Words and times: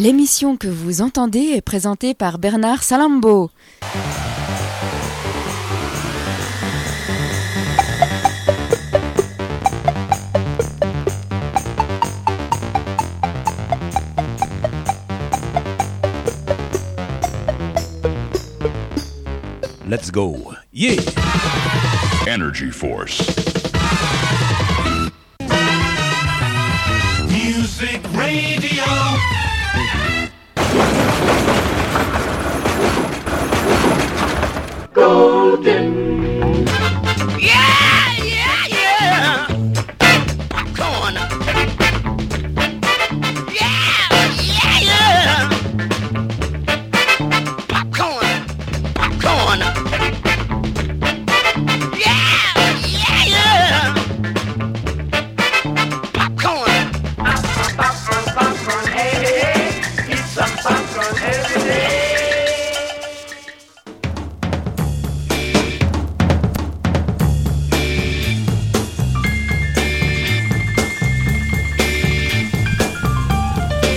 L'émission 0.00 0.56
que 0.56 0.66
vous 0.66 1.02
entendez 1.02 1.52
est 1.54 1.60
présentée 1.60 2.14
par 2.14 2.38
Bernard 2.38 2.82
Salambo. 2.82 3.50
Let's 19.90 20.08
go. 20.08 20.54
Yeah. 20.70 21.00
Energy 22.28 22.70
Force. 22.70 23.39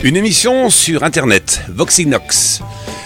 Une 0.03 0.17
émission 0.17 0.69
sur 0.69 1.03
Internet, 1.03 1.61
Voxinox. 1.69 2.61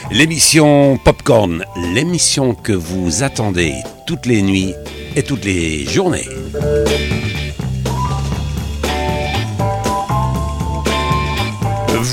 L'émission 0.09 0.97
Popcorn, 0.97 1.63
l'émission 1.93 2.55
que 2.55 2.73
vous 2.73 3.21
attendez 3.21 3.75
toutes 4.07 4.25
les 4.25 4.41
nuits 4.41 4.73
et 5.15 5.21
toutes 5.21 5.45
les 5.45 5.85
journées. 5.85 6.27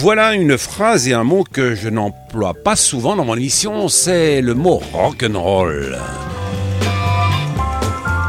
Voilà 0.02 0.34
une 0.34 0.58
phrase 0.58 1.08
et 1.08 1.14
un 1.14 1.24
mot 1.24 1.44
que 1.50 1.74
je 1.74 1.88
n'emploie 1.88 2.52
pas 2.52 2.76
souvent 2.76 3.16
dans 3.16 3.24
mon 3.24 3.36
émission, 3.36 3.88
c'est 3.88 4.42
le 4.42 4.52
mot 4.52 4.82
rock'n'roll. 4.92 5.98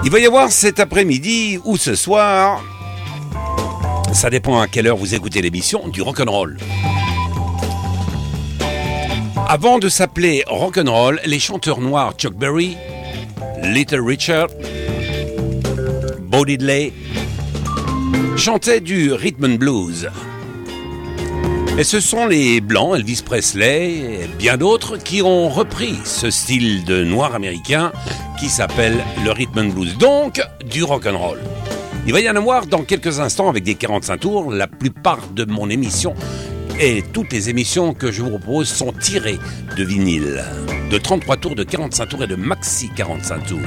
Il 0.06 0.10
va 0.10 0.20
y 0.20 0.26
avoir 0.26 0.50
cet 0.54 0.80
après-midi 0.80 1.60
ou 1.66 1.76
ce 1.76 1.96
soir, 1.96 2.64
ça 4.16 4.30
dépend 4.30 4.62
à 4.62 4.68
quelle 4.68 4.88
heure 4.88 4.96
vous 4.96 5.14
écoutez 5.14 5.42
l'émission, 5.42 5.90
du 5.90 6.02
rock'n'roll. 6.02 6.58
Avant 9.48 9.78
de 9.78 9.90
s'appeler 9.90 10.44
rock'n'roll, 10.48 11.20
les 11.26 11.38
chanteurs 11.38 11.82
noirs 11.82 12.14
Chuck 12.18 12.34
Berry, 12.34 12.78
Little 13.62 14.02
Richard, 14.02 14.48
Bo 16.22 16.46
Diddley 16.46 16.94
chantaient 18.38 18.80
du 18.80 19.12
rhythm 19.12 19.46
and 19.46 19.56
blues. 19.56 20.10
Et 21.78 21.84
ce 21.84 22.00
sont 22.00 22.26
les 22.26 22.62
Blancs, 22.62 22.96
Elvis 22.96 23.22
Presley 23.24 23.96
et 24.24 24.28
bien 24.40 24.56
d'autres 24.56 24.96
qui 24.96 25.22
ont 25.22 25.50
repris 25.50 25.96
ce 26.06 26.32
style 26.32 26.86
de 26.86 27.04
noir 27.04 27.36
américain 27.36 27.92
qui 28.40 28.48
s'appelle 28.48 28.96
le 29.26 29.32
rhythm 29.32 29.60
and 29.60 29.74
blues, 29.74 29.98
donc 29.98 30.42
du 30.70 30.84
rock'n'roll. 30.84 31.40
Il 32.08 32.14
va 32.14 32.22
y 32.22 32.30
en 32.30 32.36
avoir 32.36 32.68
dans 32.68 32.84
quelques 32.84 33.20
instants 33.20 33.50
avec 33.50 33.64
des 33.64 33.74
45 33.74 34.18
tours. 34.20 34.52
La 34.52 34.68
plupart 34.68 35.28
de 35.30 35.44
mon 35.44 35.72
émission 35.72 36.14
et 36.80 37.04
toutes 37.14 37.34
les 37.34 37.50
émissions 37.50 37.96
que 37.96 38.12
je 38.12 38.22
vous 38.22 38.30
propose 38.30 38.68
sont 38.68 38.92
tirées 38.92 39.40
de 39.76 39.84
vinyle. 39.84 40.44
De 40.92 41.00
33 41.00 41.38
tours, 41.38 41.56
de 41.56 41.64
45 41.64 42.06
tours 42.06 42.24
et 42.24 42.28
de 42.28 42.36
maxi 42.36 42.92
45 42.96 43.46
tours. 43.48 43.60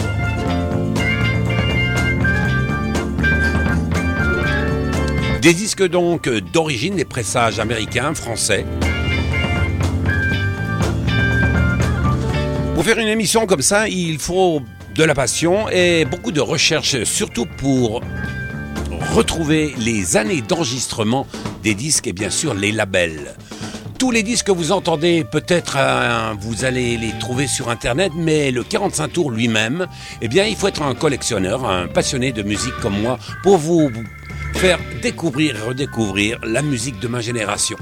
Des 5.43 5.53
disques 5.53 5.89
donc 5.89 6.29
d'origine, 6.29 6.95
des 6.95 7.05
pressages 7.05 7.59
américains, 7.59 8.15
français. 8.15 8.65
Pour 12.77 12.85
faire 12.85 12.99
une 12.99 13.09
émission 13.09 13.47
comme 13.47 13.63
ça, 13.63 13.89
il 13.89 14.21
faut 14.21 14.63
de 14.99 15.05
la 15.05 15.15
passion 15.15 15.69
et 15.69 16.05
beaucoup 16.05 16.33
de 16.33 16.41
recherche, 16.41 17.05
surtout 17.05 17.47
pour 17.47 18.03
retrouver 19.15 19.73
les 19.79 20.17
années 20.17 20.41
d'enregistrement 20.41 21.25
des 21.63 21.75
disques 21.75 22.09
et 22.09 22.13
bien 22.13 22.31
sûr 22.31 22.53
les 22.53 22.73
labels. 22.73 23.37
Tous 24.01 24.11
les 24.11 24.25
disques 24.25 24.47
que 24.47 24.53
vous 24.53 24.73
entendez, 24.73 25.23
peut-être 25.23 25.77
euh, 25.79 26.35
vous 26.41 26.65
allez 26.65 26.97
les 26.97 27.13
trouver 27.21 27.47
sur 27.47 27.69
internet, 27.69 28.11
mais 28.17 28.51
le 28.51 28.65
45 28.65 29.13
tours 29.13 29.31
lui-même, 29.31 29.87
eh 30.21 30.27
bien 30.27 30.47
il 30.47 30.57
faut 30.57 30.67
être 30.67 30.83
un 30.83 30.97
collectionneur, 30.97 31.65
un 31.65 31.87
passionné 31.87 32.33
de 32.33 32.43
musique 32.43 32.75
comme 32.83 33.01
moi, 33.01 33.21
pour 33.45 33.57
vous 33.57 33.93
faire 34.55 34.81
découvrir 35.01 35.55
et 35.57 35.69
redécouvrir 35.69 36.41
la 36.43 36.63
musique 36.63 36.99
de 36.99 37.07
ma 37.07 37.21
génération. 37.21 37.77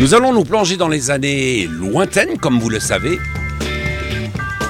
Nous 0.00 0.14
allons 0.14 0.32
nous 0.32 0.44
plonger 0.44 0.76
dans 0.76 0.88
les 0.88 1.12
années 1.12 1.68
lointaines, 1.70 2.36
comme 2.38 2.58
vous 2.58 2.68
le 2.68 2.80
savez, 2.80 3.20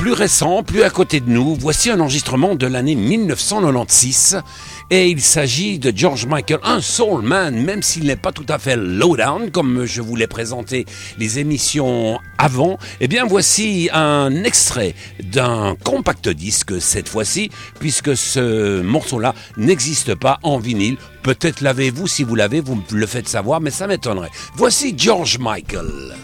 plus 0.03 0.13
récent, 0.15 0.65
plus 0.65 0.83
à 0.83 0.91
côté 0.91 1.21
de 1.21 1.31
nous, 1.31 1.55
voici 1.55 1.89
un 1.89 2.01
enregistrement 2.01 2.57
de 2.57 2.67
l'année 2.67 2.97
1996 2.97 4.43
et 4.91 5.09
il 5.09 5.21
s'agit 5.21 5.79
de 5.79 5.93
George 5.95 6.27
Michael, 6.27 6.59
un 6.65 6.81
soul 6.81 7.23
man, 7.23 7.55
même 7.55 7.85
s'il 7.85 8.07
n'est 8.07 8.17
pas 8.17 8.33
tout 8.33 8.45
à 8.49 8.59
fait 8.59 8.75
lowdown 8.75 9.53
comme 9.53 9.85
je 9.85 10.03
vous 10.03 10.17
l'ai 10.17 10.27
présenté 10.27 10.87
les 11.19 11.39
émissions 11.39 12.19
avant. 12.37 12.79
Eh 13.01 13.07
bien, 13.07 13.27
voici 13.27 13.91
un 13.93 14.43
extrait 14.43 14.97
d'un 15.23 15.77
compact 15.85 16.29
disque 16.29 16.83
cette 16.83 17.09
fois-ci, 17.09 17.53
puisque 17.79 18.17
ce 18.17 18.83
morceau-là 18.83 19.37
n'existe 19.57 20.17
pas 20.17 20.41
en 20.43 20.59
vinyle. 20.59 20.97
Peut-être 21.23 21.61
l'avez-vous, 21.61 22.09
si 22.09 22.25
vous 22.25 22.35
l'avez, 22.35 22.61
vous 22.61 22.83
le 22.91 23.07
faites 23.07 23.29
savoir, 23.29 23.61
mais 23.61 23.71
ça 23.71 23.87
m'étonnerait. 23.87 24.33
Voici 24.57 24.95
George 24.99 25.39
Michael. 25.39 26.17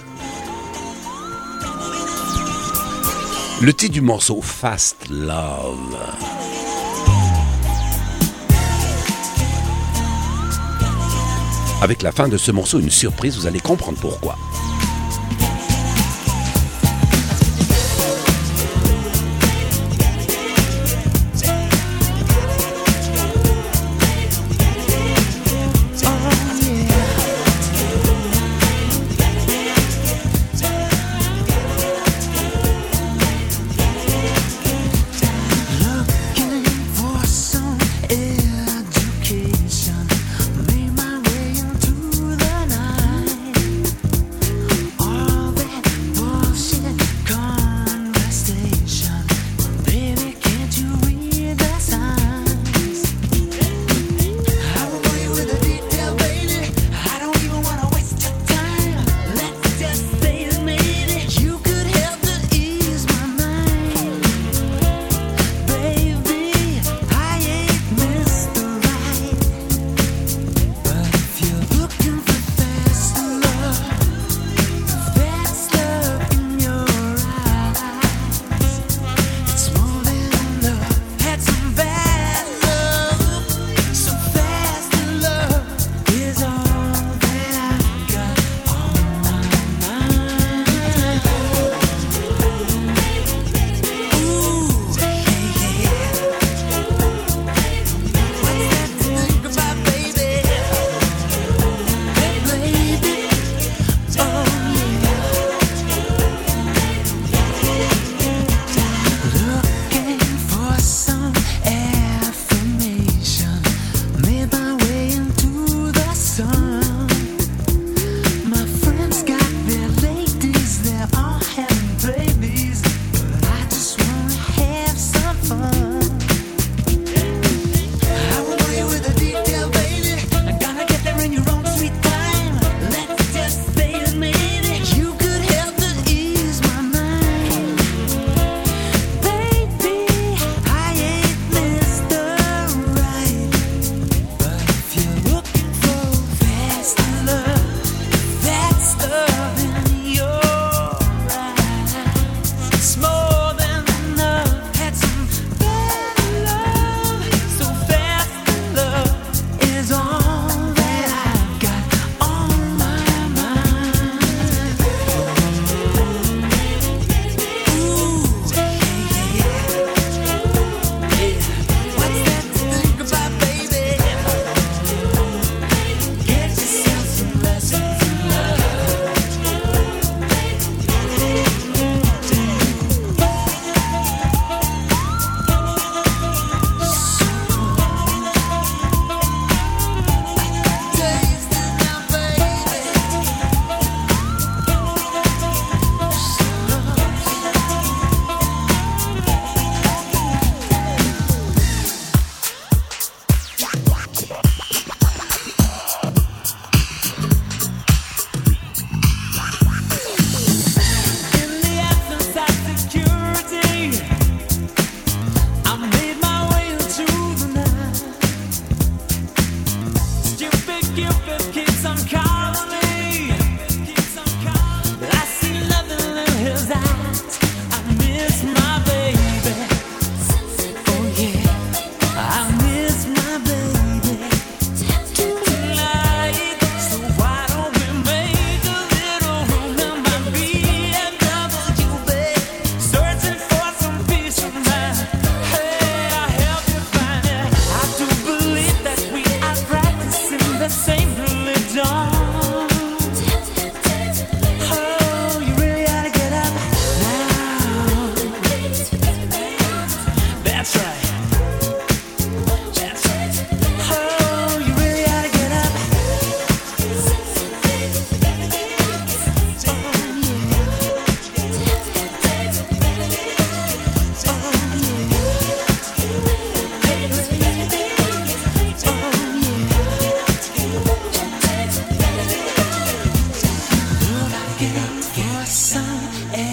Le 3.60 3.74
titre 3.74 3.92
du 3.92 4.00
morceau 4.00 4.40
Fast 4.40 5.08
Love. 5.10 5.96
Avec 11.82 12.02
la 12.02 12.12
fin 12.12 12.28
de 12.28 12.36
ce 12.36 12.52
morceau, 12.52 12.78
une 12.78 12.88
surprise, 12.88 13.36
vous 13.36 13.48
allez 13.48 13.58
comprendre 13.58 13.98
pourquoi. 14.00 14.36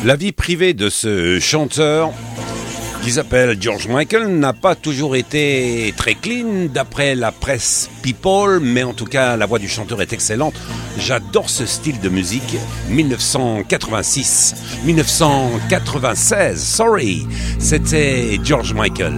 La 0.06 0.16
vie 0.16 0.32
privée 0.34 0.76
de 0.76 0.88
ce 0.90 1.40
chanteur 1.40 2.12
qui 3.02 3.10
s'appelle 3.10 3.58
George 3.60 3.88
Michael 3.88 4.28
n'a 4.28 4.54
pas 4.54 4.76
toujours 4.76 5.16
été 5.16 5.92
très 5.98 6.14
clean 6.14 6.68
d'après 6.72 7.16
la 7.16 7.32
presse 7.32 7.90
People, 8.04 8.60
mais 8.62 8.84
en 8.84 8.94
tout 8.94 9.06
cas 9.06 9.36
la 9.36 9.48
voix 9.48 9.58
du 9.58 9.68
chanteur 9.68 10.04
est 10.04 10.14
excellente. 10.14 10.54
J'adore 11.00 11.50
ce 11.50 11.66
style 11.66 12.00
de 12.02 12.10
musique. 12.10 12.56
1986, 12.90 14.54
1996, 14.86 16.62
sorry, 16.64 17.26
c'était 17.58 18.40
George 18.44 18.76
Michael. 18.76 19.16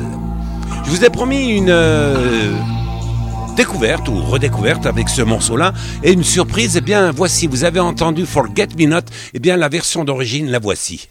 Je 0.86 0.90
vous 0.90 1.04
ai 1.04 1.10
promis 1.10 1.50
une 1.50 1.70
euh, 1.70 2.54
découverte 3.58 4.08
ou 4.08 4.22
redécouverte 4.22 4.86
avec 4.86 5.10
ce 5.10 5.24
morceau-là 5.24 5.74
et 6.04 6.14
une 6.14 6.24
surprise. 6.24 6.78
Eh 6.78 6.82
bien, 6.82 7.12
voici, 7.12 7.48
vous 7.48 7.64
avez 7.64 7.80
entendu 7.80 8.28
Forget 8.28 8.68
Me 8.78 8.86
Not. 8.86 9.02
Eh 9.34 9.40
bien, 9.40 9.58
la 9.58 9.68
version 9.68 10.04
d'origine, 10.04 10.52
la 10.52 10.60
voici. 10.60 11.10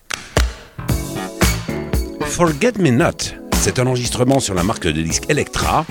Forget 2.21 2.75
Me 2.79 2.91
Not, 2.91 3.35
c'est 3.59 3.81
un 3.81 3.87
enregistrement 3.89 4.39
sur 4.39 4.55
la 4.55 4.63
marque 4.63 4.87
de 4.87 5.03
disque 5.03 5.25
Electra. 5.29 5.85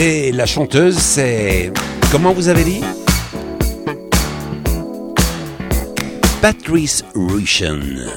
Et 0.00 0.32
la 0.32 0.44
chanteuse, 0.46 0.98
c'est. 0.98 1.72
Comment 2.10 2.32
vous 2.32 2.48
avez 2.48 2.64
dit? 2.64 2.80
Patrice 6.42 7.04
Rushen. 7.14 8.08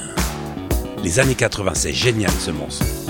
Les 1.04 1.20
années 1.20 1.36
80, 1.36 1.72
c'est 1.74 1.92
génial 1.92 2.32
ce 2.40 2.50
morceau. 2.50 3.03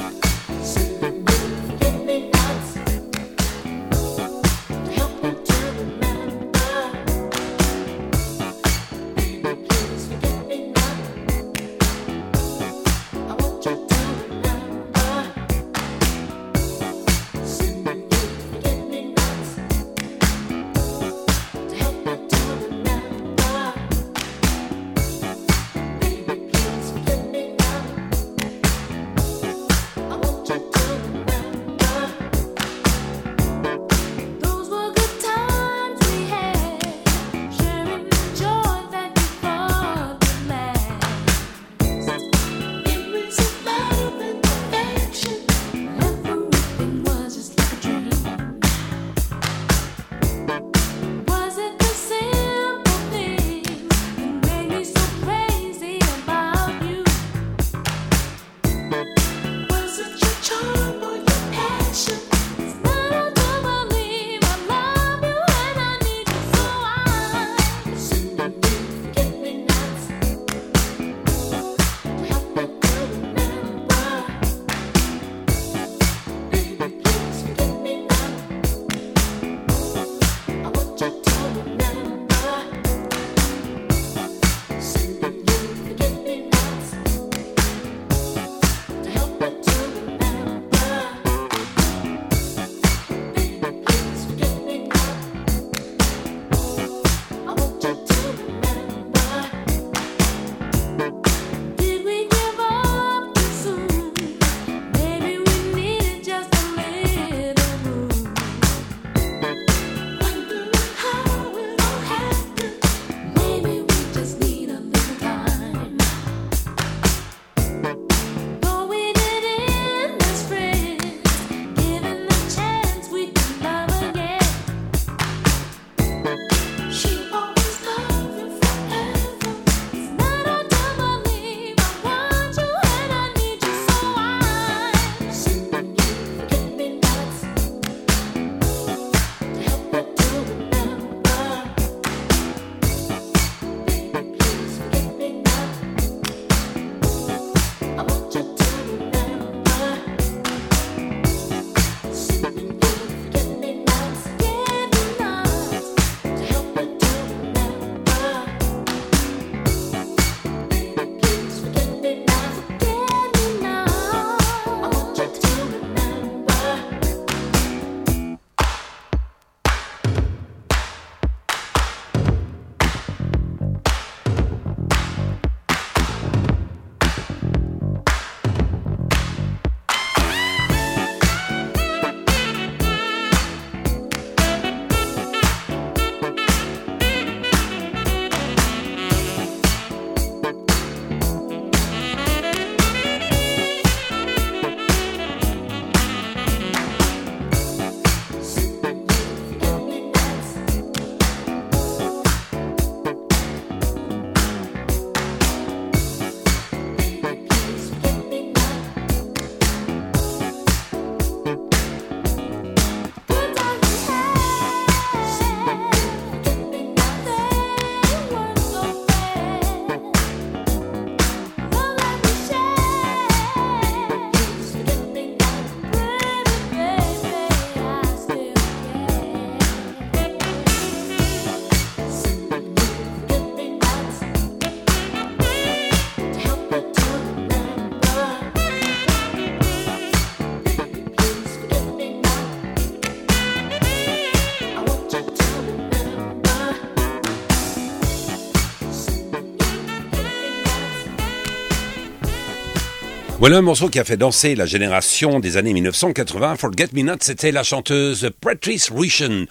Voilà 253.44 253.58
un 253.58 253.60
morceau 253.60 253.90
qui 253.90 253.98
a 253.98 254.04
fait 254.04 254.16
danser 254.16 254.54
la 254.54 254.64
génération 254.64 255.38
des 255.38 255.58
années 255.58 255.74
1980. 255.74 256.56
Forget 256.56 256.88
Me 256.94 257.02
Not, 257.02 257.16
c'était 257.20 257.52
la 257.52 257.62
chanteuse 257.62 258.30
Patrice 258.40 258.90
Rushen. 258.90 259.44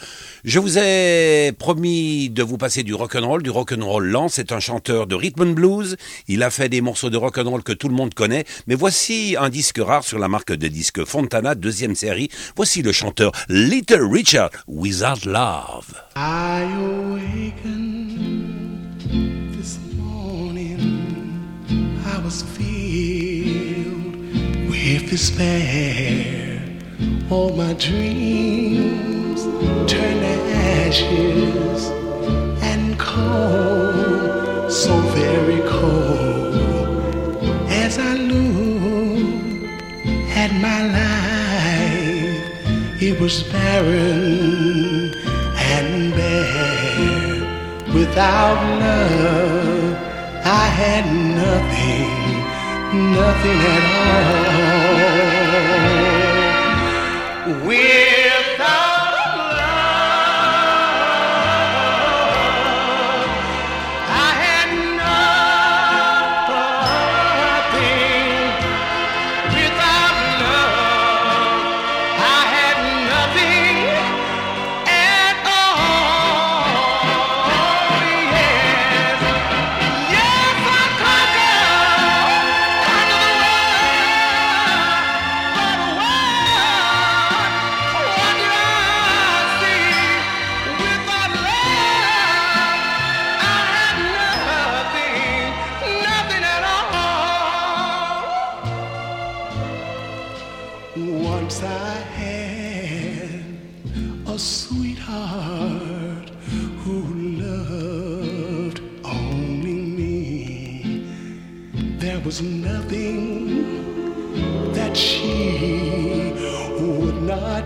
Je 0.44 0.58
vous 0.58 0.80
ai 0.80 1.52
promis 1.52 2.32
de 2.32 2.42
vous 2.42 2.58
passer 2.58 2.82
du 2.82 2.96
rock'n'roll, 2.96 3.44
du 3.44 3.52
rock'n'roll 3.52 4.08
lent. 4.08 4.30
C'est 4.30 4.52
un 4.52 4.60
chanteur 4.60 5.06
de 5.06 5.14
rhythm 5.14 5.44
and 5.44 5.52
blues. 5.52 5.96
Il 6.28 6.42
a 6.42 6.50
fait 6.50 6.70
des 6.70 6.82
morceaux 6.82 7.12
de 7.12 7.18
rock'n'roll 7.18 7.62
que 7.62 7.72
tout 7.72 7.88
le 7.88 7.94
monde 7.94 8.16
connaît. 8.16 8.46
Mais 8.66 8.74
voici 8.74 9.36
un 9.40 9.50
disque 9.50 9.78
rare 9.78 10.04
sur 10.04 10.18
la 10.18 10.28
marque 10.28 10.54
de 10.54 10.68
disques 10.70 11.06
Fontana, 11.06 11.54
deuxième 11.54 11.94
série. 11.94 12.30
Voici 12.56 12.82
le 12.82 12.94
chanteur 12.94 13.32
Little 13.48 14.08
Richard, 14.12 14.50
Without 14.68 15.24
Love. 15.24 15.94
I 16.16 16.64
awakened 16.80 17.94
this 19.56 19.78
morning. 19.96 20.80
I 22.08 22.18
was 22.26 22.42
filled 22.42 22.73
with 24.84 25.10
despair. 25.10 26.62
All 27.30 27.56
my 27.56 27.74
dreams 27.74 29.44
turn 29.90 30.18
to 30.20 30.36
ashes 30.84 31.88
and 32.62 33.00
cold, 33.00 34.72
so 34.72 34.94
very 35.20 35.62
cold. 35.70 36.56
As 37.70 37.98
I 37.98 38.16
look 38.16 39.70
at 40.36 40.52
my 40.68 40.80
life, 41.00 42.42
it 43.02 43.20
was 43.22 43.44
barren 43.44 45.14
and 45.76 46.14
bare. 46.14 47.40
Without 47.94 48.60
love, 48.84 49.96
I 50.46 50.66
had 50.82 51.06
nothing, 51.42 52.43
nothing 52.94 53.60
at 53.76 53.84
all. 53.96 54.54
Without 57.68 58.23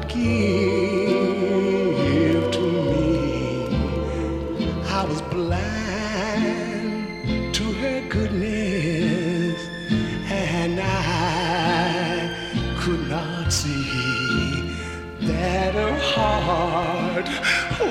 give 0.07 1.31
to 2.51 2.65
me. 2.91 3.67
I 4.85 5.05
was 5.09 5.21
blind 5.23 7.07
to 7.55 7.63
her 7.81 8.01
goodness, 8.09 9.59
and 10.29 10.79
I 10.79 12.35
could 12.79 13.03
not 13.09 13.51
see 13.51 14.75
that 15.21 15.75
a 15.75 15.93
heart 16.13 17.29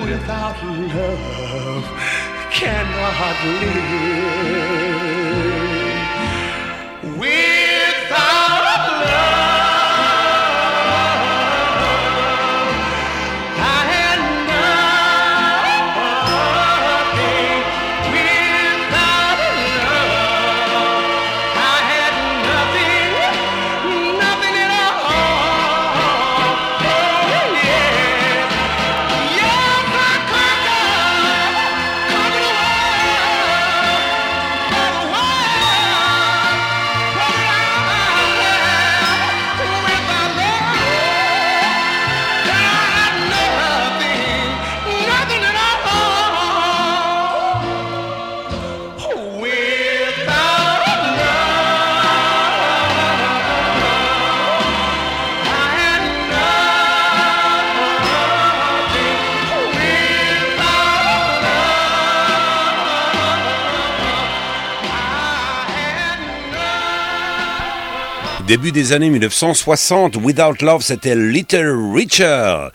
without 0.05 0.59
love 0.95 1.85
cannot 2.51 3.37
live. 3.61 5.26
Début 68.47 68.71
des 68.71 68.93
années 68.93 69.11
1960, 69.11 70.19
Without 70.23 70.65
Love, 70.65 70.81
c'était 70.81 71.17
Little 71.17 71.93
Richard. 71.93 72.71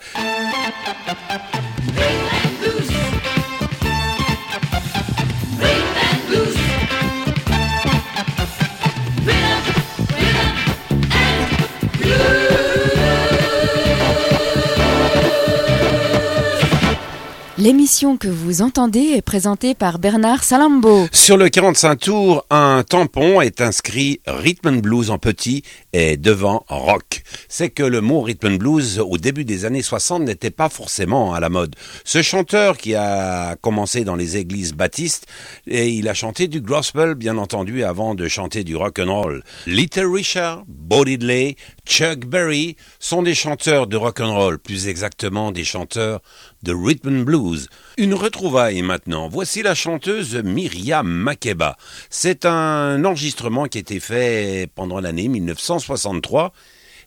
L'émission 17.62 18.16
que 18.16 18.26
vous 18.26 18.60
entendez 18.60 19.12
est 19.14 19.22
présentée 19.22 19.76
par 19.76 20.00
Bernard 20.00 20.42
Salambo. 20.42 21.06
Sur 21.12 21.36
le 21.36 21.48
45 21.48 21.96
tours, 21.96 22.44
un 22.50 22.82
tampon 22.82 23.40
est 23.40 23.60
inscrit 23.60 24.20
Rhythm 24.26 24.68
and 24.68 24.78
Blues 24.78 25.10
en 25.10 25.18
petit 25.18 25.62
et 25.92 26.16
devant 26.16 26.64
rock. 26.66 27.22
C'est 27.48 27.70
que 27.70 27.84
le 27.84 28.00
mot 28.00 28.20
Rhythm 28.20 28.54
and 28.54 28.56
Blues 28.56 28.98
au 28.98 29.16
début 29.16 29.44
des 29.44 29.64
années 29.64 29.82
60 29.82 30.24
n'était 30.24 30.50
pas 30.50 30.68
forcément 30.68 31.34
à 31.34 31.38
la 31.38 31.50
mode. 31.50 31.76
Ce 32.02 32.20
chanteur 32.20 32.76
qui 32.76 32.96
a 32.96 33.54
commencé 33.54 34.02
dans 34.02 34.16
les 34.16 34.38
églises 34.38 34.72
baptistes 34.72 35.28
et 35.68 35.88
il 35.88 36.08
a 36.08 36.14
chanté 36.14 36.48
du 36.48 36.60
gospel 36.60 37.14
bien 37.14 37.38
entendu 37.38 37.84
avant 37.84 38.16
de 38.16 38.26
chanter 38.26 38.64
du 38.64 38.74
rock 38.74 38.98
and 38.98 39.14
roll. 39.14 39.44
Little 39.68 40.12
Richard, 40.12 40.64
Bo 40.66 41.04
Diddley, 41.04 41.54
Chuck 41.86 42.26
Berry 42.26 42.74
sont 42.98 43.22
des 43.22 43.34
chanteurs 43.34 43.86
de 43.86 43.96
rock 43.96 44.18
and 44.18 44.34
roll, 44.34 44.58
plus 44.58 44.88
exactement 44.88 45.52
des 45.52 45.62
chanteurs 45.62 46.22
de 46.62 46.72
rhythm 46.72 47.24
blues. 47.24 47.68
Une 47.96 48.14
retrouvaille 48.14 48.82
maintenant. 48.82 49.28
Voici 49.28 49.62
la 49.62 49.74
chanteuse 49.74 50.36
Myriam 50.36 51.08
Makeba. 51.08 51.76
C'est 52.10 52.44
un 52.46 53.04
enregistrement 53.04 53.66
qui 53.66 53.78
a 53.78 53.80
été 53.80 54.00
fait 54.00 54.68
pendant 54.74 55.00
l'année 55.00 55.28
1963. 55.28 56.52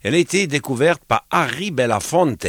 Elle 0.03 0.13
a 0.13 0.19
été 0.19 0.45
découverte 0.45 1.01
par 1.07 1.25
Harry 1.31 1.71
Belafonte, 1.71 2.45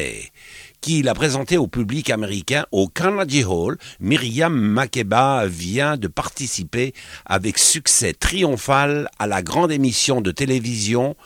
qui 0.82 1.02
l'a 1.02 1.14
présentée 1.14 1.56
au 1.56 1.66
public 1.66 2.10
américain 2.10 2.66
au 2.70 2.86
Carnegie 2.86 3.44
Hall. 3.44 3.78
Myriam 3.98 4.54
Makeba 4.54 5.46
vient 5.46 5.96
de 5.96 6.06
participer 6.06 6.92
avec 7.24 7.56
succès 7.56 8.12
triomphal 8.12 9.08
à 9.18 9.26
la 9.26 9.42
grande 9.42 9.72
émission 9.72 10.20
de 10.20 10.32
télévision 10.32 11.16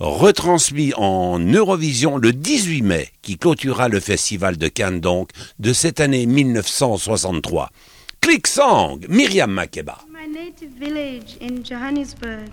retransmis 0.00 0.92
en 0.96 1.38
Eurovision 1.38 2.16
le 2.16 2.32
18 2.32 2.82
mai, 2.82 3.08
qui 3.22 3.36
clôturera 3.36 3.88
le 3.88 4.00
festival 4.00 4.56
de 4.56 4.68
Cannes 4.68 5.00
donc 5.00 5.30
de 5.58 5.72
cette 5.72 6.00
année 6.00 6.26
1963. 6.26 7.70
Click 8.20 8.46
Song, 8.46 9.04
Myriam 9.08 9.50
Makeba. 9.50 9.98
My 10.10 10.26
native 10.26 10.72
village 10.78 11.36
in 11.40 11.62
Johannesburg, 11.62 12.50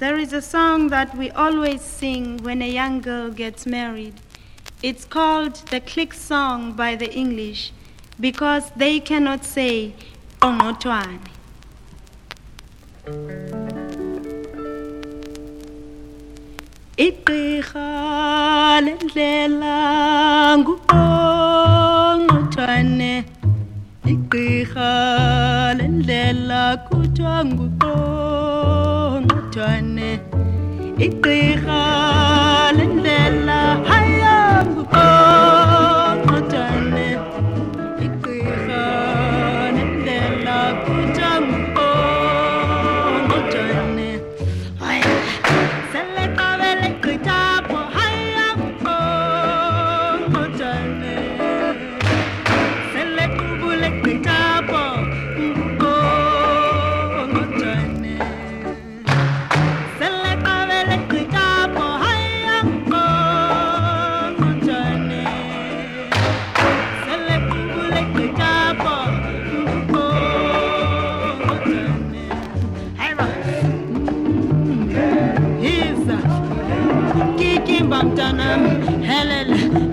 There 0.00 0.16
is 0.16 0.32
a 0.32 0.40
song 0.40 0.88
that 0.88 1.14
we 1.14 1.30
always 1.32 1.82
sing 1.82 2.38
when 2.38 2.62
a 2.62 2.66
young 2.66 3.02
girl 3.02 3.28
gets 3.28 3.66
married. 3.66 4.14
It's 4.82 5.04
called 5.04 5.56
the 5.68 5.80
click 5.80 6.14
song 6.14 6.72
by 6.72 6.96
the 6.96 7.12
English 7.12 7.70
because 8.18 8.70
they 8.76 9.00
cannot 9.00 9.44
say 9.44 9.92
ongotwane. 10.40 11.20
Igqirha 17.06 17.88
lendlela 18.86 19.76
nguqongqothwane 20.60 23.12
igqirha 24.12 24.92
lendlela 25.78 26.62
kuthiwa 26.86 27.36
nguqongqothwane 27.50 30.10
igqirha 31.06 31.82
lendlela 32.76 33.60
haya 33.88 34.38
Helen, 78.50 79.89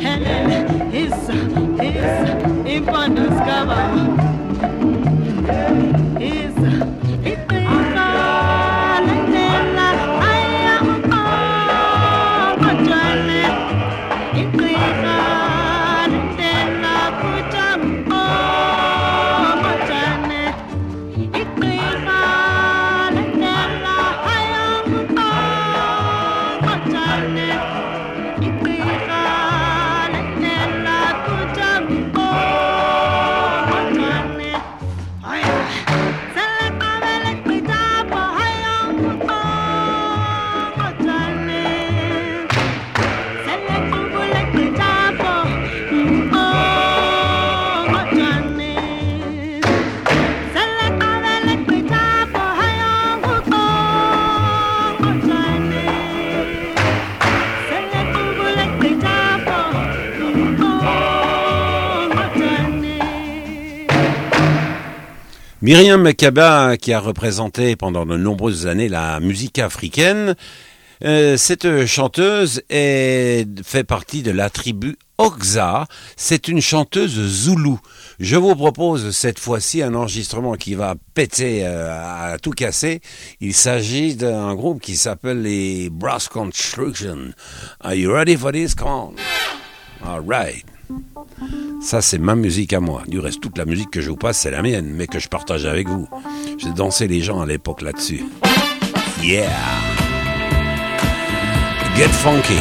Myriam 65.68 66.02
Makaba, 66.02 66.78
qui 66.78 66.94
a 66.94 67.00
représenté 67.02 67.76
pendant 67.76 68.06
de 68.06 68.16
nombreuses 68.16 68.68
années 68.68 68.88
la 68.88 69.20
musique 69.20 69.60
africaine, 69.60 70.34
euh, 71.04 71.36
cette 71.36 71.86
chanteuse 71.86 72.62
est, 72.70 73.46
fait 73.66 73.84
partie 73.84 74.24
de 74.24 74.32
la 74.32 74.50
tribu 74.50 74.96
Okza. 75.18 75.86
C'est 76.16 76.48
une 76.48 76.62
chanteuse 76.62 77.20
zoulou. 77.20 77.82
Je 78.22 78.38
vous 78.38 78.56
propose 78.56 79.12
cette 79.12 79.40
fois-ci 79.40 79.84
un 79.84 79.94
enregistrement 79.94 80.54
qui 80.54 80.74
va 80.74 80.96
péter 81.14 81.64
euh, 81.66 82.32
à 82.34 82.38
tout 82.40 82.52
casser. 82.52 83.02
Il 83.42 83.54
s'agit 83.54 84.16
d'un 84.16 84.56
groupe 84.56 84.80
qui 84.82 84.96
s'appelle 84.96 85.42
les 85.42 85.90
Brass 85.90 86.30
Construction. 86.30 87.34
Are 87.82 87.94
you 87.94 88.14
ready 88.14 88.38
for 88.38 88.54
this? 88.54 88.74
Come 88.74 88.88
on. 88.88 89.16
All 90.02 90.22
right. 90.26 90.64
Ça, 91.80 92.02
c'est 92.02 92.18
ma 92.18 92.36
musique 92.36 92.74
à 92.74 92.80
moi. 92.80 93.04
Du 93.08 93.20
reste, 93.20 93.40
toute 93.40 93.58
la 93.58 93.66
musique 93.66 93.92
que 93.92 94.02
je 94.02 94.10
vous 94.10 94.16
passe, 94.18 94.40
c'est 94.40 94.52
la 94.52 94.62
mienne, 94.62 94.92
mais 94.94 95.08
que 95.08 95.20
je 95.20 95.28
partage 95.28 95.66
avec 95.66 95.88
vous. 95.88 96.08
J'ai 96.58 96.72
dansé 96.72 97.08
les 97.08 97.22
gens 97.22 97.40
à 97.40 97.46
l'époque 97.46 97.82
là-dessus. 97.82 98.24
Yeah! 99.22 99.50
Get 101.96 102.10
funky. 102.10 102.60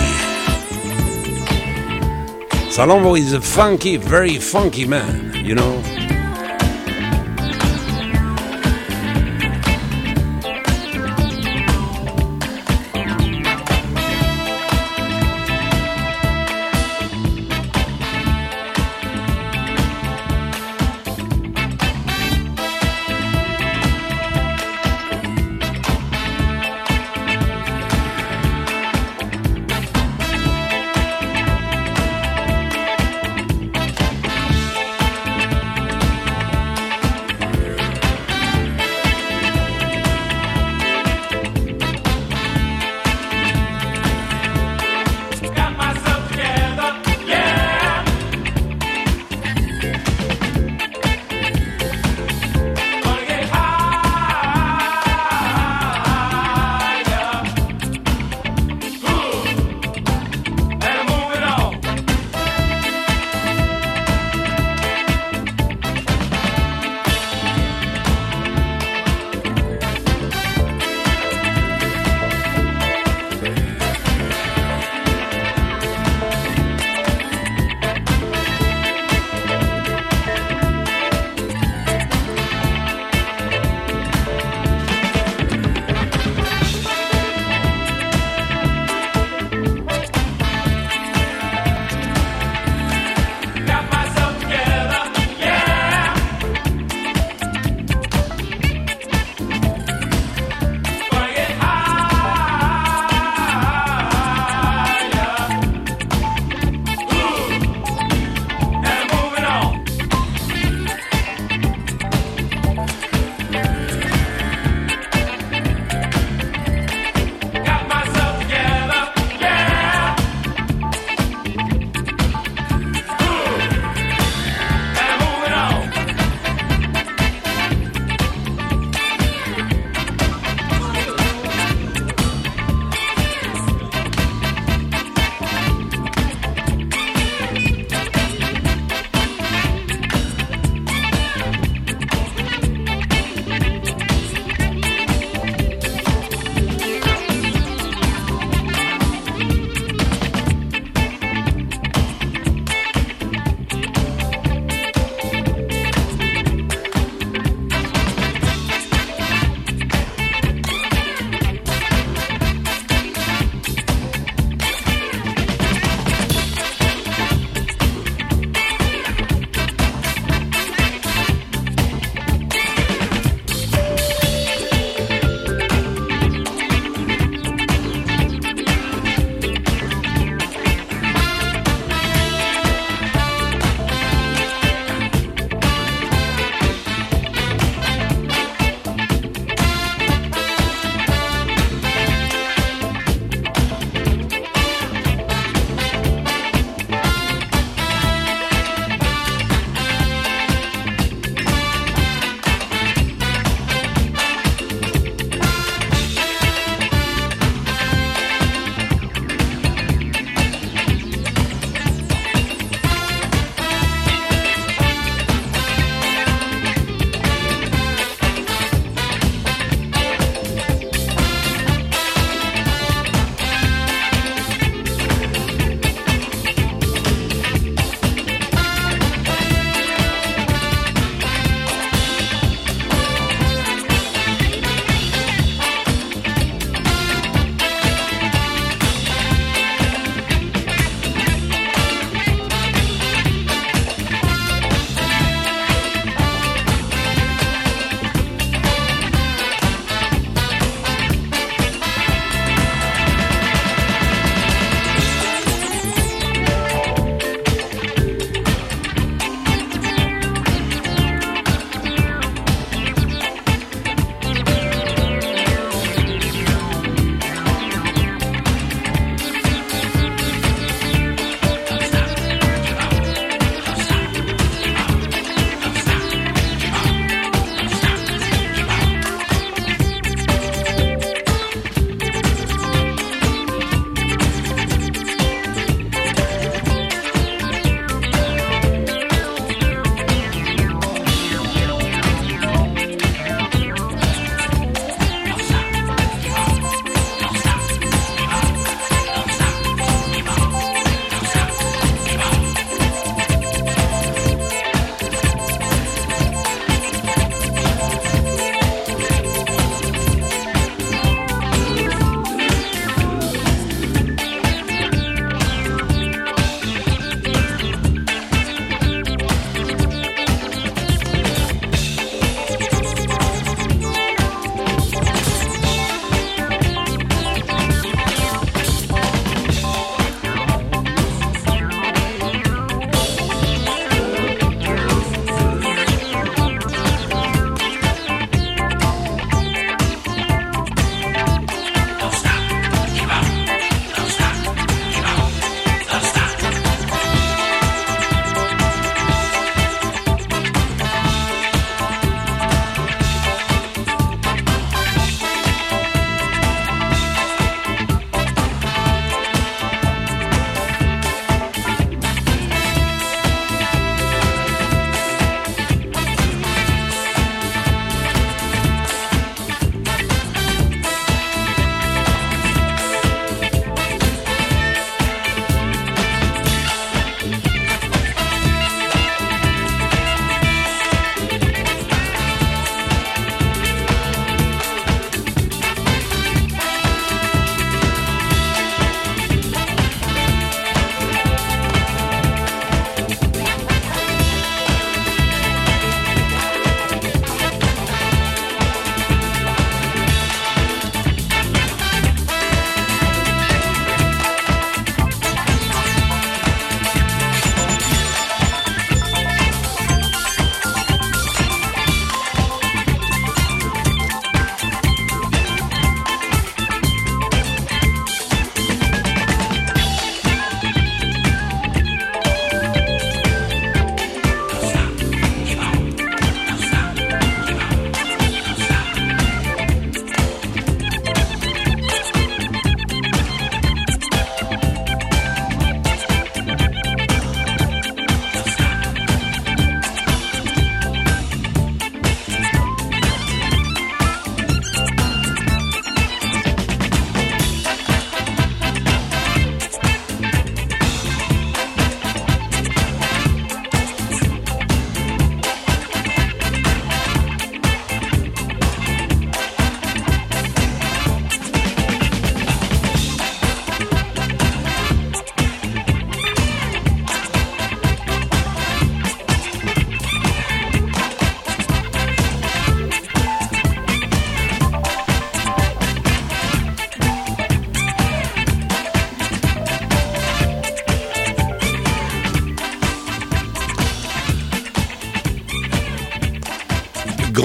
Salombo 2.71 3.17
is 3.17 3.33
a 3.33 3.41
funky, 3.41 3.97
very 3.97 4.39
funky 4.39 4.87
man, 4.87 5.33
you 5.45 5.55
know? 5.55 5.83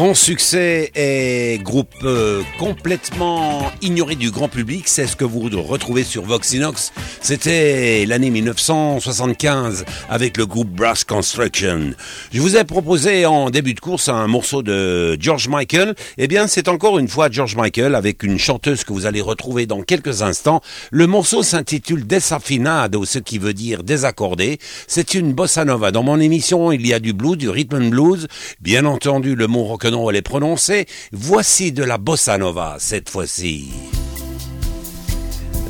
Grand 0.01 0.15
succès 0.15 0.89
et 0.95 1.59
groupe 1.61 1.93
euh, 2.05 2.41
complètement 2.57 3.71
ignoré 3.83 4.15
du 4.15 4.31
grand 4.31 4.47
public, 4.47 4.87
c'est 4.87 5.05
ce 5.05 5.15
que 5.15 5.25
vous 5.25 5.47
retrouvez 5.61 6.03
sur 6.03 6.23
Voxinox. 6.23 6.91
C'était 7.21 8.07
l'année 8.07 8.31
1975 8.31 9.85
avec 10.09 10.37
le 10.37 10.47
groupe 10.47 10.69
Brass 10.69 11.03
Construction. 11.03 11.91
Je 12.33 12.41
vous 12.41 12.57
ai 12.57 12.63
proposé 12.63 13.27
en 13.27 13.51
début 13.51 13.75
de 13.75 13.79
course 13.79 14.09
un 14.09 14.25
morceau 14.25 14.63
de 14.63 15.21
George 15.21 15.47
Michael. 15.47 15.93
Eh 16.17 16.27
bien, 16.27 16.47
c'est 16.47 16.67
encore 16.67 16.97
une 16.97 17.07
fois 17.07 17.29
George 17.29 17.55
Michael 17.55 17.93
avec 17.93 18.23
une 18.23 18.39
chanteuse 18.39 18.83
que 18.83 18.93
vous 18.93 19.05
allez 19.05 19.21
retrouver 19.21 19.67
dans 19.67 19.83
quelques 19.83 20.23
instants. 20.23 20.61
Le 20.89 21.05
morceau 21.05 21.43
s'intitule 21.43 22.07
Desafinado, 22.07 23.05
ce 23.05 23.19
qui 23.19 23.37
veut 23.37 23.53
dire 23.53 23.83
désaccordé. 23.83 24.57
C'est 24.87 25.13
une 25.13 25.33
bossa 25.33 25.63
nova. 25.63 25.91
Dans 25.91 26.01
mon 26.01 26.19
émission, 26.19 26.71
il 26.71 26.87
y 26.87 26.91
a 26.91 26.99
du 26.99 27.13
blues, 27.13 27.37
du 27.37 27.49
rhythm 27.49 27.75
and 27.75 27.89
blues. 27.89 28.27
Bien 28.61 28.85
entendu, 28.85 29.35
le 29.35 29.45
mot 29.45 29.65
rock'n'roll 29.91 30.15
est 30.15 30.21
prononcé. 30.21 30.85
Voici 31.11 31.71
de 31.71 31.83
la 31.83 31.97
bossa 31.97 32.37
nova 32.37 32.77
cette 32.79 33.09
fois-ci. 33.09 33.69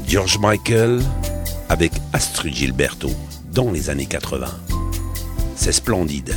George 0.08 0.38
Michael 0.40 1.02
avec 1.70 1.92
Astrid 2.14 2.54
Gilberto 2.54 3.10
dans 3.54 3.72
les 3.72 3.90
années 3.90 4.06
80. 4.06 4.48
C'est 5.56 5.72
splendide. 5.72 6.36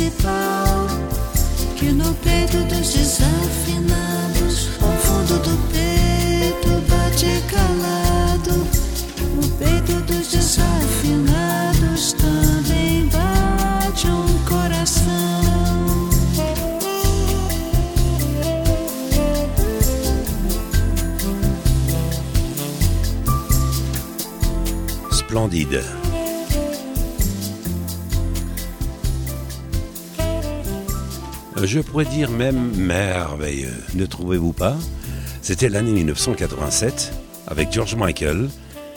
Principal. 0.00 0.86
Que 1.76 1.92
no 1.92 2.14
peito 2.14 2.56
dos 2.64 2.92
desafinados, 2.92 4.68
ao 4.80 4.92
fundo 4.98 5.38
do 5.38 5.56
peito 5.68 6.68
bate 6.88 7.42
calado. 7.48 8.66
No 9.34 9.48
peito 9.58 9.92
dos 10.06 10.28
desafinados 10.28 12.14
também 12.14 13.08
bate 13.08 14.06
um 14.06 14.38
coração. 14.48 16.10
Splendide. 25.12 25.99
Je 31.62 31.80
pourrais 31.80 32.06
dire 32.06 32.30
même 32.30 32.74
merveilleux, 32.74 33.74
ne 33.94 34.06
trouvez-vous 34.06 34.52
pas? 34.52 34.76
C'était 35.42 35.68
l'année 35.68 35.92
1987 35.92 37.12
avec 37.46 37.70
George 37.70 37.96
Michael 37.96 38.48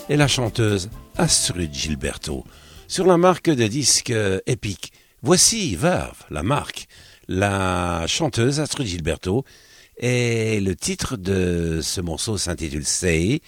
et 0.07 0.15
la 0.15 0.27
chanteuse 0.27 0.89
Astrid 1.17 1.73
Gilberto 1.73 2.45
sur 2.87 3.05
la 3.05 3.17
marque 3.17 3.49
de 3.49 3.67
disques 3.67 4.13
Epic. 4.45 4.93
Voici 5.21 5.75
Verve, 5.75 6.23
la 6.29 6.41
marque, 6.41 6.87
la 7.27 8.05
chanteuse 8.07 8.61
Astrid 8.61 8.87
Gilberto 8.87 9.43
et 9.97 10.61
le 10.61 10.75
titre 10.75 11.17
de 11.17 11.81
ce 11.81 12.01
morceau 12.01 12.37
s'intitule 12.37 12.85
Say. 12.85 13.41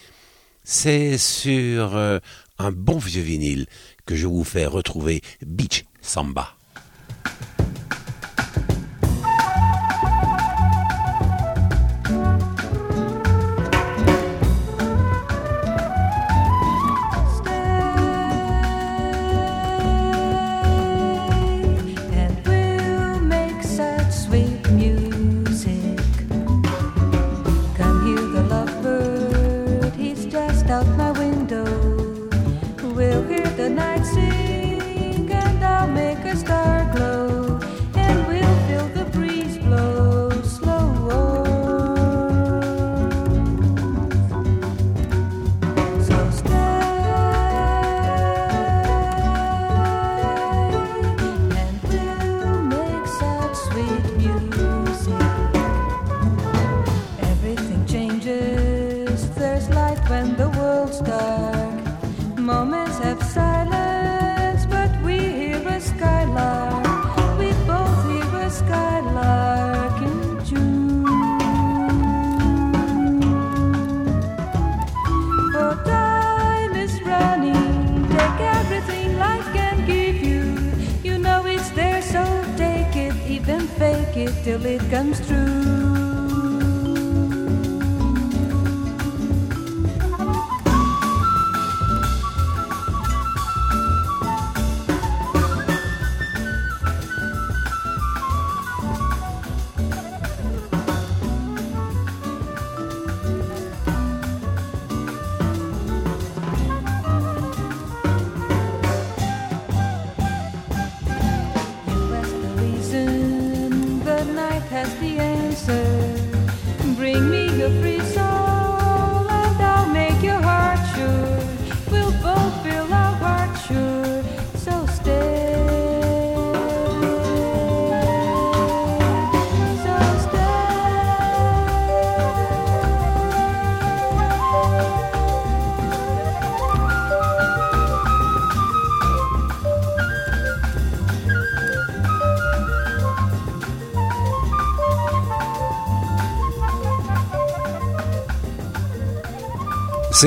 C'est 0.63 1.17
sur 1.17 1.95
euh, 1.95 2.19
un 2.59 2.71
bon 2.71 2.97
vieux 2.97 3.21
vinyle 3.21 3.67
que 4.05 4.15
je 4.15 4.27
vous 4.27 4.43
fais 4.43 4.65
retrouver 4.65 5.21
Beach 5.45 5.85
Samba. 6.01 6.54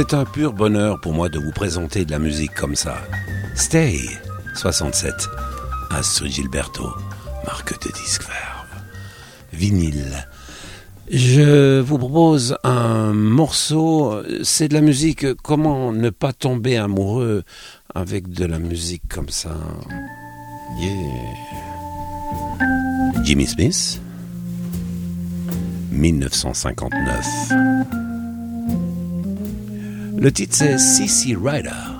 C'est 0.01 0.14
un 0.14 0.24
pur 0.24 0.53
bonheur 0.53 1.01
pour 1.01 1.12
moi 1.12 1.28
de 1.28 1.40
vous 1.40 1.51
présenter 1.51 2.05
de 2.05 2.12
la 2.12 2.20
musique 2.20 2.55
comme 2.55 2.76
ça. 2.76 2.99
Stay 3.57 3.99
67, 4.55 5.12
Astrid 5.90 6.30
Gilberto, 6.30 6.88
marque 7.44 7.72
de 7.84 7.92
disque 7.92 8.22
verve, 8.22 8.68
vinyle. 9.53 10.24
Je 11.11 11.80
vous 11.80 11.99
propose 11.99 12.57
un 12.62 13.12
morceau, 13.12 14.22
c'est 14.44 14.68
de 14.68 14.74
la 14.74 14.82
musique, 14.82 15.34
comment 15.42 15.92
ne 15.92 16.11
pas 16.11 16.32
tomber 16.32 16.76
amoureux 16.76 17.42
avec 17.92 18.30
de 18.30 18.44
la 18.44 18.61
musique 18.61 19.03
comme 19.09 19.30
ça. 19.30 19.57
Yeah. 20.78 20.94
Jimmy 23.24 23.49
Smith, 23.49 24.01
1959. 25.90 28.07
Le 30.20 30.32
titre 30.32 30.56
c'est 30.56 30.78
CC 30.78 31.36
Rider. 31.40 31.97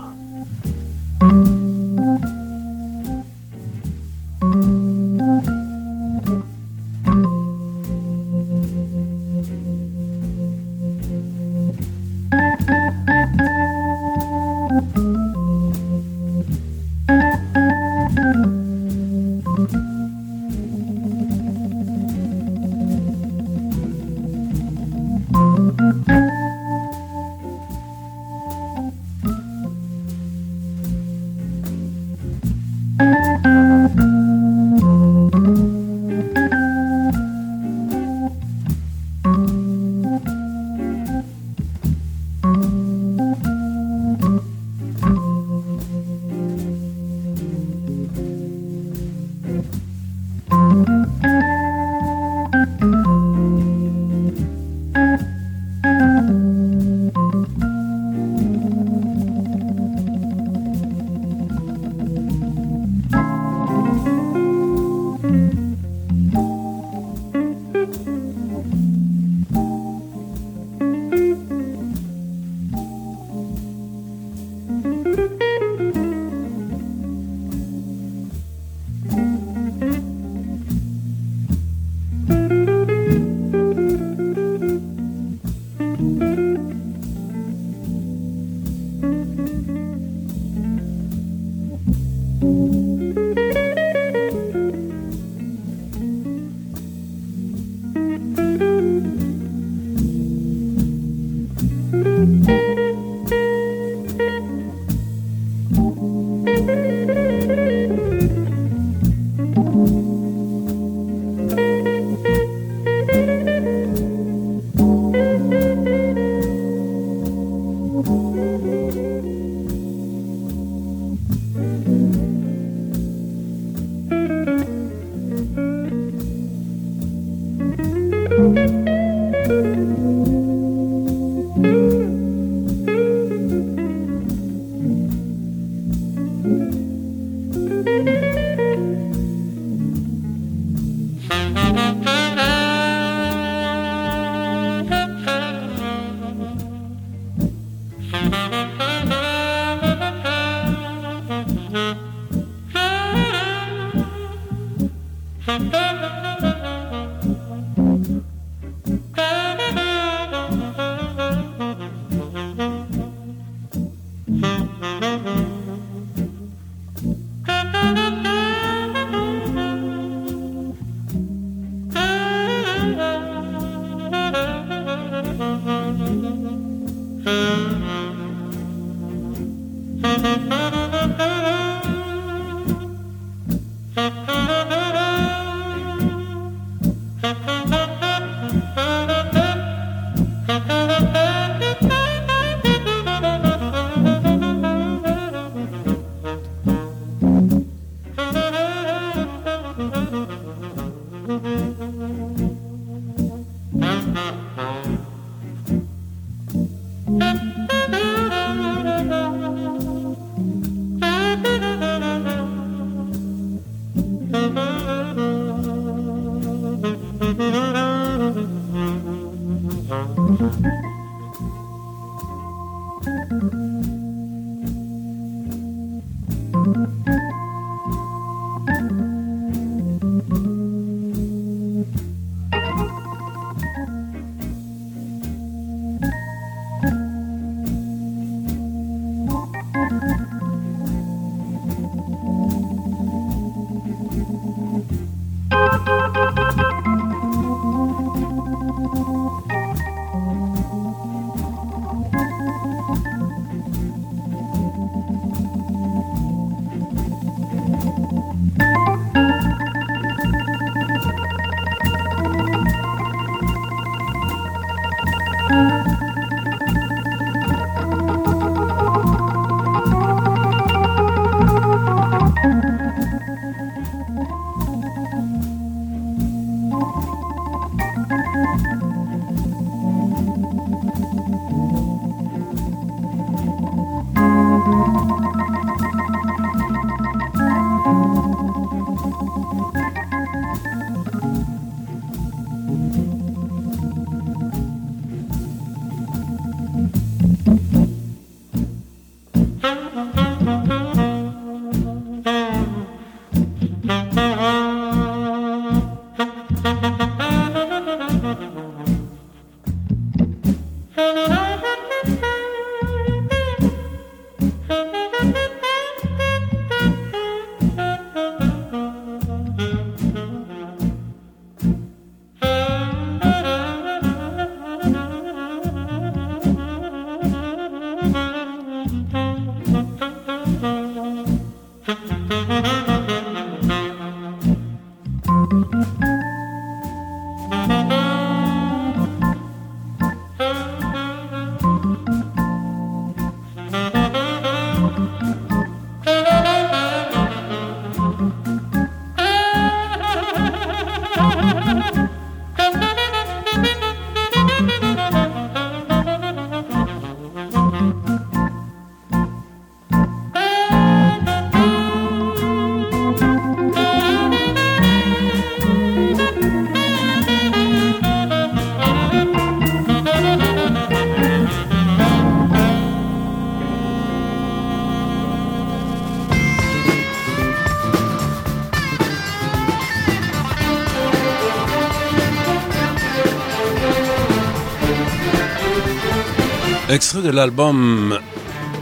L'album 387.31 388.19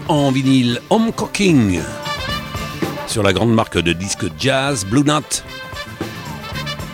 en 0.09 0.31
vinyle 0.31 0.81
Home 0.91 1.13
Cooking 1.13 1.81
sur 3.07 3.23
la 3.23 3.33
grande 3.33 3.55
marque 3.55 3.79
de 3.79 3.93
disques 3.93 4.27
jazz 4.39 4.85
Blue 4.85 5.05
Note. 5.05 5.45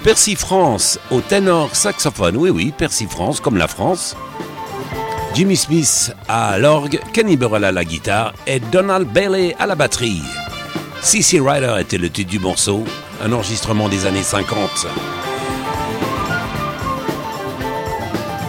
Percy 0.02 0.34
France 0.34 0.98
au 1.10 1.20
ténor 1.20 1.74
saxophone, 1.74 2.36
oui 2.36 2.50
oui, 2.50 2.72
Percy 2.76 3.06
France 3.06 3.40
comme 3.40 3.56
la 3.56 3.68
France. 3.68 4.16
Jimmy 5.34 5.56
Smith 5.56 6.14
à 6.28 6.58
l'orgue, 6.58 7.00
Kenny 7.12 7.36
Burrell 7.36 7.64
à 7.64 7.72
la 7.72 7.84
guitare 7.84 8.34
et 8.46 8.60
Donald 8.60 9.08
Bailey 9.08 9.56
à 9.58 9.66
la 9.66 9.74
batterie. 9.74 10.22
CC 11.00 11.40
Ryder 11.40 11.76
était 11.80 11.98
le 11.98 12.10
titre 12.10 12.30
du 12.30 12.38
morceau, 12.38 12.84
un 13.24 13.32
enregistrement 13.32 13.88
des 13.88 14.06
années 14.06 14.22
50. 14.22 14.86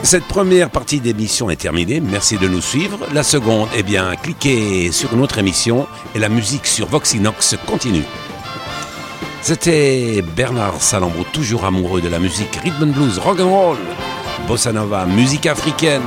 Cette 0.04 0.26
première 0.26 0.70
partie 0.70 1.00
d'émission 1.00 1.50
est 1.50 1.56
terminée. 1.56 2.02
Merci 2.02 2.38
de 2.38 2.50
nous 2.50 2.60
suivre. 2.60 3.00
La 3.14 3.24
seconde, 3.24 3.70
eh 3.74 3.84
bien, 3.84 4.16
cliquez 4.22 4.92
sur 4.92 5.16
notre 5.16 5.38
émission 5.38 5.88
et 6.14 6.20
la 6.20 6.28
musique 6.28 6.68
sur 6.68 6.88
Voxinox 6.88 7.56
continue. 7.66 8.04
C'était 9.42 10.22
Bernard 10.36 10.82
Salambo, 10.82 11.26
toujours 11.32 11.64
amoureux 11.64 12.02
de 12.02 12.10
la 12.10 12.20
musique 12.20 12.54
rhythm 12.64 12.84
and 12.84 12.88
blues, 12.88 13.18
rock 13.18 13.40
and 13.40 13.50
roll, 13.50 13.78
bossa 14.46 14.74
nova, 14.74 15.06
musique 15.06 15.46
africaine, 15.46 16.02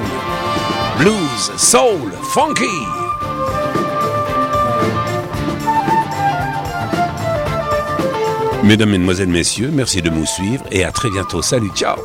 blues, 0.98 1.52
soul, 1.56 2.12
funky. 2.34 2.64
Mesdames, 8.62 8.90
Mesdemoiselles, 8.90 9.28
Messieurs, 9.28 9.70
merci 9.72 10.02
de 10.02 10.10
nous 10.10 10.26
suivre 10.26 10.64
et 10.70 10.84
à 10.84 10.92
très 10.92 11.10
bientôt. 11.10 11.40
Salut, 11.40 11.70
ciao 11.74 11.96